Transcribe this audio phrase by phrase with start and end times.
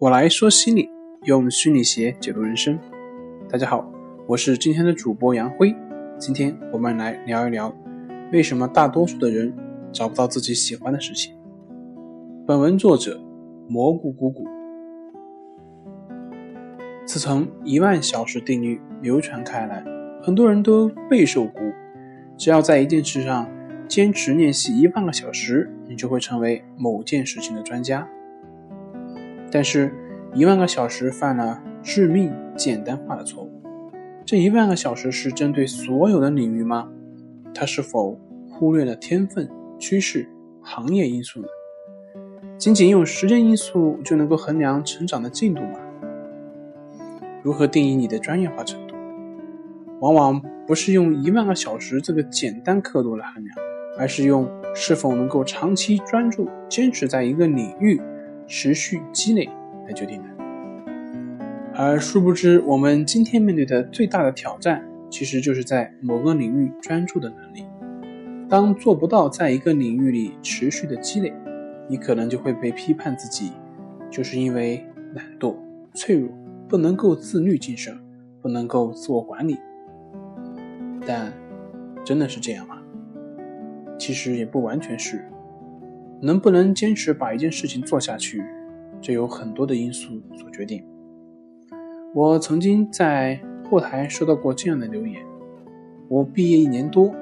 [0.00, 0.88] 我来说心理，
[1.24, 2.78] 用虚拟鞋解读人生。
[3.50, 3.92] 大家好，
[4.28, 5.74] 我是今天的主播杨辉。
[6.16, 7.76] 今天我们来聊一聊，
[8.32, 9.52] 为什么大多数的人
[9.90, 11.34] 找不到自己喜欢的事情。
[12.46, 13.20] 本文作者
[13.68, 14.44] 蘑菇姑姑。
[17.04, 19.84] 自从一万小时定律流传开来，
[20.22, 21.72] 很多人都备受鼓舞。
[22.36, 23.50] 只要在一件事上
[23.88, 28.08] 坚持练习一万个小时，你就会成为某件事情的专家。
[29.50, 29.92] 但是，
[30.34, 33.50] 一万个小时犯了致命简单化的错误。
[34.24, 36.88] 这一万个小时是针对所有的领域吗？
[37.54, 38.20] 它是否
[38.50, 39.48] 忽略了天分、
[39.78, 40.28] 趋势、
[40.60, 41.48] 行业因素呢？
[42.58, 45.78] 仅仅用时间因素就能够衡量成长的进度吗？
[47.42, 48.94] 如何定义你的专业化程度？
[50.00, 53.56] 往往不是用一万个小时这个简单刻度来衡量，
[53.98, 57.98] 而是用是否能够长期专注、坚持在一个领域。
[58.48, 59.48] 持续积累
[59.86, 60.28] 来决定的，
[61.74, 67.64] 而殊不知，我们今天面对的最大的挑战，其实就是在某个领域专注的能力。
[68.48, 71.30] 当做不到在一个领域里持续的积累，
[71.86, 73.52] 你可能就会被批判自己，
[74.10, 74.82] 就是因为
[75.14, 75.54] 懒惰、
[75.92, 76.30] 脆弱，
[76.66, 77.94] 不能够自律晋升，
[78.40, 79.58] 不能够自我管理。
[81.06, 81.30] 但
[82.02, 82.78] 真的是这样吗？
[83.98, 85.22] 其实也不完全是。
[86.20, 88.42] 能不能坚持把一件事情做下去，
[89.00, 90.84] 这有很多的因素所决定。
[92.14, 95.22] 我曾经在后台收到过这样的留言：
[96.08, 97.14] 我毕业一年多，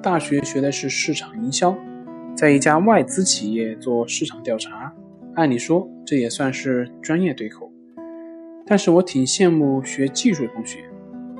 [0.00, 1.76] 大学学的是市场营销，
[2.34, 4.92] 在一家外资企业做市场调查，
[5.34, 7.70] 按理说这也算是专业对口。
[8.64, 10.84] 但是我挺羡慕学技术的同学，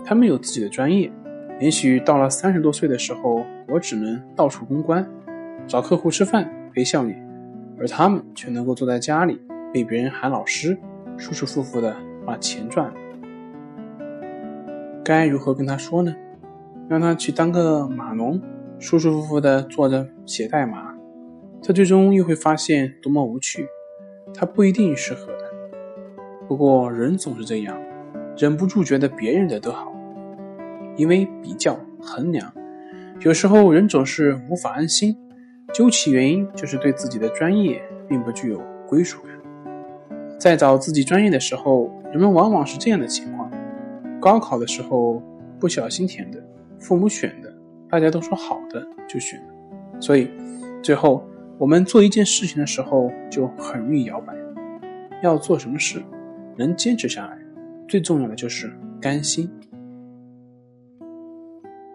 [0.05, 1.11] 他们有自己的专业，
[1.61, 5.09] 也许到了三十多岁的时候，我只能到处公关，
[5.67, 6.51] 找客户吃饭。
[6.73, 7.19] 陪笑脸，
[7.79, 9.41] 而他们却能够坐在家里
[9.73, 10.79] 被别人喊老师，
[11.17, 12.95] 舒舒服服的把钱赚了。
[15.05, 16.15] 该如何跟他说呢？
[16.89, 18.41] 让他去当个码农，
[18.79, 20.95] 舒舒服服的坐着写代码，
[21.63, 23.67] 他最终又会发现多么无趣，
[24.33, 25.45] 他不一定适合的。
[26.47, 27.79] 不过人总是这样，
[28.37, 29.93] 忍不住觉得别人的都好，
[30.97, 32.51] 因为比较衡量，
[33.21, 35.15] 有时候人总是无法安心。
[35.75, 39.33] 究其原因，就是对自己的专业并不具有归属感。
[40.39, 43.51] 在找自己专业的时候，人们往往是这样的情况：
[44.19, 45.23] 高考的时候
[45.61, 46.43] 不小心填的，
[46.79, 47.55] 父母选的，
[47.89, 50.01] 大家都说好的就选了。
[50.01, 50.31] 所以，
[50.83, 51.23] 最后
[51.59, 54.35] 我们做一件事情的时候就很容易摇摆。
[55.23, 56.01] 要做什么事，
[56.57, 57.37] 能坚持下来，
[57.87, 59.51] 最重要的就是甘心。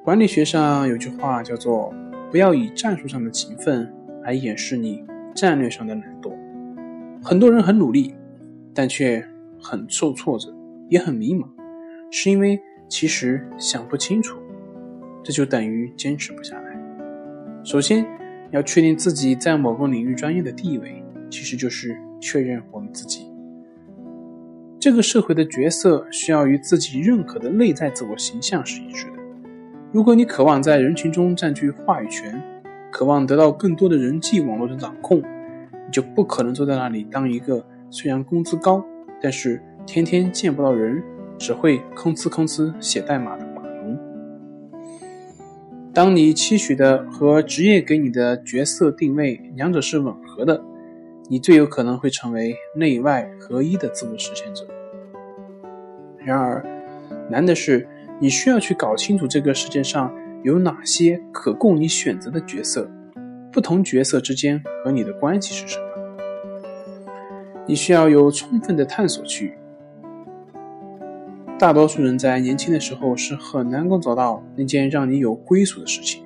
[0.04, 1.92] 管理学上有句话叫做。
[2.34, 3.88] 不要以战术上的勤奋
[4.24, 5.06] 来掩饰你
[5.36, 6.34] 战略上的懒惰。
[7.22, 8.16] 很多人很努力，
[8.74, 9.24] 但却
[9.62, 10.52] 很受挫折，
[10.90, 11.48] 也很迷茫，
[12.10, 14.40] 是因为其实想不清楚，
[15.24, 16.76] 这就等于坚持不下来。
[17.64, 18.04] 首先，
[18.50, 23.32] 要确定自己在某个领域专业的地位，其实就是确认我们自己
[24.80, 29.13] 这个社会的角色需要与自己认可的内在自我形象是一致的。
[29.94, 32.42] 如果你渴望在人群中占据话语权，
[32.92, 38.84] 渴望得到更多的人际网络的掌控，你就不可能坐在那里当一个虽然工资高，
[39.22, 41.04] 但是天天见不到人，
[41.38, 44.00] 只会吭哧吭哧写代码的码农。
[45.94, 50.60] 当你期许的和职业给你的角色定位两者是吻合的，
[51.30, 54.66] 你最有可能会成为内外合一的自我实现者。
[56.18, 56.66] 然而，
[57.30, 57.88] 难的是。
[58.20, 60.14] 你需要去搞清楚这个世界上
[60.44, 62.90] 有哪些可供你选择的角色，
[63.52, 65.84] 不同角色之间和你的关系是什么？
[67.66, 69.54] 你需要有充分的探索区域。
[71.58, 76.24] 大多数人在年轻的时候是很难够找到那件让你有归属的事情，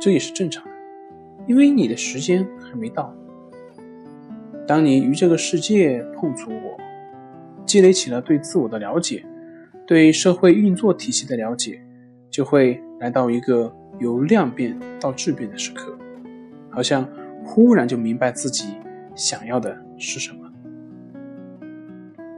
[0.00, 0.70] 这也是正常的，
[1.46, 3.14] 因为你的时间还没到。
[4.66, 6.76] 当你与这个世界碰触过，
[7.64, 9.24] 积累起了对自我的了解。
[9.86, 11.78] 对社会运作体系的了解，
[12.30, 15.94] 就会来到一个由量变到质变的时刻，
[16.70, 17.06] 好像
[17.44, 18.74] 忽然就明白自己
[19.14, 20.50] 想要的是什么，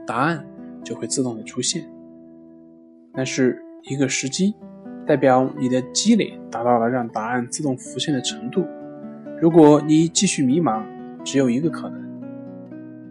[0.05, 0.45] 答案
[0.83, 1.89] 就会自动的出现。
[3.13, 4.53] 那是一个时机，
[5.05, 8.65] 代表你的积累达到了让答案自动浮现的程度。
[9.39, 10.83] 如果你继续迷茫，
[11.23, 12.03] 只有一个可能：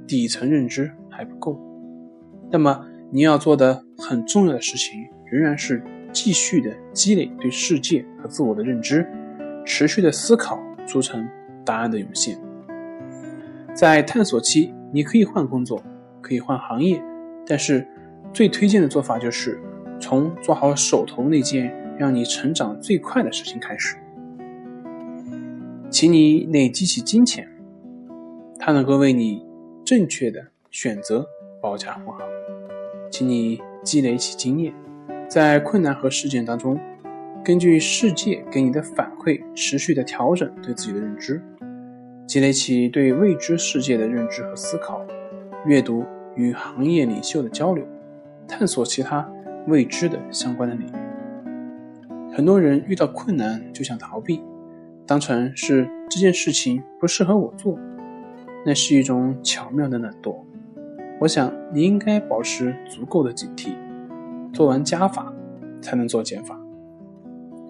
[0.06, 1.58] 底层认知还不够。
[2.50, 2.86] 那么。
[3.10, 5.82] 你要做的很重要的事情，仍然是
[6.12, 9.06] 继续的积累对世界和自我的认知，
[9.64, 11.26] 持续的思考，促成
[11.64, 12.38] 答案的涌现。
[13.74, 15.82] 在探索期，你可以换工作，
[16.20, 17.02] 可以换行业，
[17.46, 17.86] 但是
[18.32, 19.60] 最推荐的做法就是
[20.00, 23.96] 从做好手头那件让你成长最快的事情开始。
[25.90, 27.48] 请你累积起金钱，
[28.58, 29.46] 它能够为你
[29.84, 31.26] 正确的选择
[31.62, 32.35] 保驾护航。
[33.18, 34.74] 请你积累起经验，
[35.26, 36.78] 在困难和事件当中，
[37.42, 41.42] 根据世界给你的反馈，持续的调整对自己的认知，
[42.26, 45.00] 积累起对未知世界的认知和思考，
[45.64, 46.04] 阅读
[46.34, 47.86] 与行业领袖的交流，
[48.46, 49.26] 探索其他
[49.66, 52.34] 未知的相关的领域。
[52.34, 54.42] 很多人遇到困难就想逃避。
[55.06, 57.78] 当成是这件事情不适合我做，
[58.66, 60.36] 那是一种巧妙的懒惰。
[61.18, 63.70] 我想你应该保持足够的警惕，
[64.52, 65.32] 做完加法
[65.80, 66.58] 才能做减法，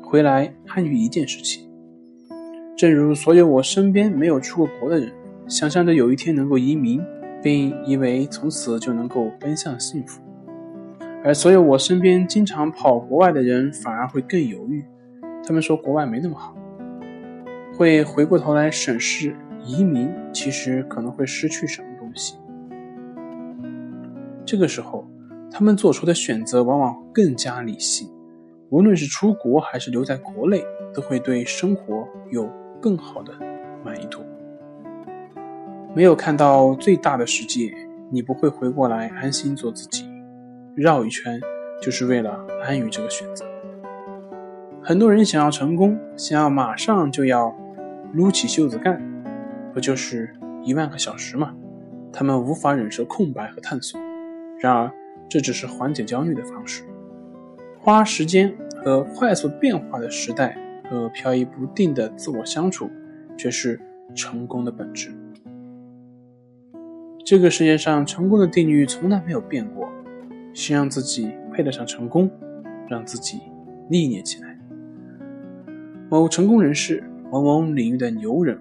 [0.02, 1.70] 回来安于一件事情。
[2.76, 5.12] 正如所有我身边没有出过国的人，
[5.46, 7.00] 想象着有一天能够移民，
[7.40, 10.20] 并以为从此就能够奔向幸福；
[11.22, 14.84] 而所有我身边经常跑国外的人，反而会更犹豫。
[15.46, 16.56] 他们说国外没那么好。
[17.76, 22.36] 会回过头来审视移民，其实可能会失去什么东西。
[24.46, 25.04] 这个时候，
[25.50, 28.08] 他们做出的选择往往更加理性。
[28.70, 30.64] 无论是出国还是留在国内，
[30.94, 32.48] 都会对生活有
[32.80, 33.32] 更好的
[33.84, 34.20] 满意度。
[35.94, 37.70] 没有看到最大的世界，
[38.10, 40.08] 你不会回过来安心做自己。
[40.74, 41.40] 绕一圈，
[41.82, 43.44] 就是为了安于这个选择。
[44.82, 47.54] 很多人想要成功，想要马上就要。
[48.12, 49.02] 撸起袖子干，
[49.74, 50.32] 不就是
[50.62, 51.52] 一万个小时吗？
[52.12, 54.00] 他们无法忍受空白和探索。
[54.58, 54.90] 然而，
[55.28, 56.82] 这只是缓解焦虑的方式。
[57.78, 60.56] 花时间和快速变化的时代
[60.90, 62.90] 和飘逸不定的自我相处，
[63.36, 63.80] 却是
[64.14, 65.14] 成功的本质。
[67.24, 69.88] 这个世界上成功的定律从来没有变过：
[70.54, 72.30] 先让自己配得上成功，
[72.88, 73.40] 让自己
[73.90, 74.58] 历练起来。
[76.08, 77.02] 某成功人士。
[77.28, 78.56] 某某领域的牛人，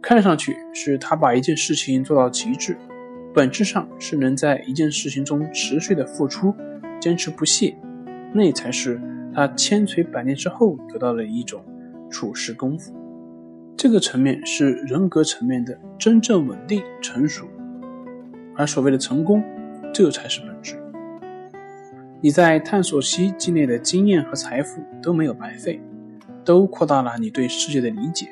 [0.00, 2.74] 看上去是他把一件事情做到极致，
[3.36, 6.54] 本质上是能在一件事情中持续的付出，
[6.98, 7.76] 坚持不懈，
[8.32, 8.98] 那才是
[9.34, 11.62] 他千锤百炼之后得到的一种
[12.08, 12.94] 处事功夫。
[13.76, 17.44] 这个层面是人格层面的真正稳定成熟，
[18.56, 19.44] 而所谓的成功，
[19.92, 20.74] 这才是本质。
[22.22, 25.78] 你在探索期积累的经验和财富都没有白费。
[26.42, 28.28] 都扩大了你对世界的理解，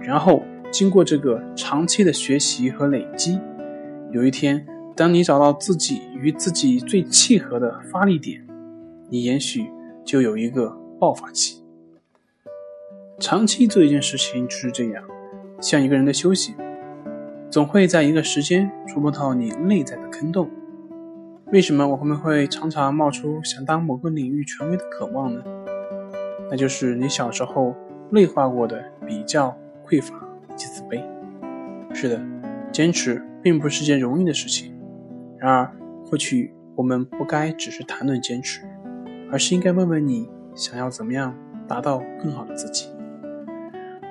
[0.00, 3.38] 然后经过这个长期的学习和累积，
[4.12, 8.46] 有一天，当你找到自己与自己最契合的发力点，
[9.08, 9.70] 你也许
[10.04, 11.64] 就有一个爆发期。
[13.18, 15.02] 长期做一件事情就是这样，
[15.62, 16.54] 像一个人的修行，
[17.48, 20.50] 总会在一个时间触摸到你内在的坑洞。
[21.46, 25.42] 为什么我们会常常冒出想当某个领域权威的渴望呢？
[26.50, 27.74] 那就是你小时候
[28.10, 29.56] 内化过的比较、
[29.86, 30.14] 匮乏
[30.50, 31.02] 以及自卑。
[31.94, 32.20] 是的，
[32.70, 34.72] 坚持并不是件容易的事情。
[35.38, 35.70] 然而，
[36.04, 38.62] 或许我们不该只是谈论坚持，
[39.30, 41.36] 而是应该问问你想要怎么样
[41.66, 42.88] 达到更好的自己。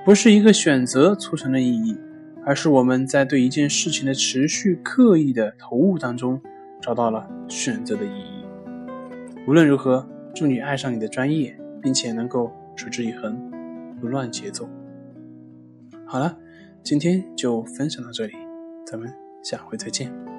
[0.06, 1.98] 不是一个选择促成了意义，
[2.45, 6.39] 而是我们在对一件事情的持续、刻意的投入当中
[6.81, 8.45] 找到了选择的意义。
[9.47, 11.57] 无论如何，祝你爱上你的专业。
[11.83, 13.35] 并且能够持之以恒，
[14.00, 14.69] 不乱节奏。
[16.06, 16.38] 好了，
[16.83, 18.33] 今天就分享到这里，
[18.85, 19.11] 咱们
[19.42, 20.31] 下回再见。